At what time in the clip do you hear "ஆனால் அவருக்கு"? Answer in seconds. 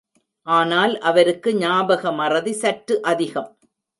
0.47-1.51